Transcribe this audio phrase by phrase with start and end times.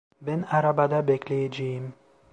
[0.21, 1.93] Ben arabada bekleyeceğim.